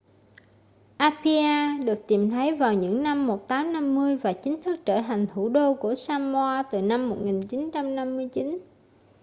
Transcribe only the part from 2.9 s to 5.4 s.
năm 1850 và chính thức trở thành